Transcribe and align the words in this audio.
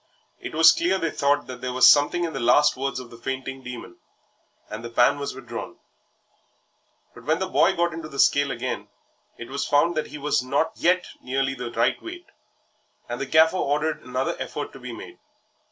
It 0.39 0.55
was 0.55 0.71
clear 0.71 0.97
they 0.97 1.11
thought 1.11 1.45
that 1.45 1.61
there 1.61 1.73
was 1.73 1.87
something 1.87 2.23
in 2.23 2.33
the 2.33 2.39
last 2.39 2.75
words 2.75 2.99
of 2.99 3.11
the 3.11 3.19
fainting 3.19 3.61
Demon, 3.61 3.97
and 4.67 4.83
the 4.83 4.89
pan 4.89 5.19
was 5.19 5.35
withdrawn. 5.35 5.77
But 7.13 7.25
when 7.25 7.37
the 7.37 7.45
boy 7.45 7.75
was 7.75 7.75
got 7.75 7.93
into 7.93 8.09
the 8.09 8.17
scale 8.17 8.49
again 8.49 8.87
it 9.37 9.47
was 9.49 9.67
found 9.67 9.93
that 9.93 10.07
he 10.07 10.17
was 10.17 10.41
not 10.41 10.71
yet 10.75 11.05
nearly 11.21 11.53
the 11.53 11.69
right 11.69 12.01
weight, 12.01 12.25
and 13.07 13.21
the 13.21 13.27
Gaffer 13.27 13.57
ordered 13.57 14.01
another 14.01 14.35
effort 14.39 14.73
to 14.73 14.79
be 14.79 14.91
made. 14.91 15.19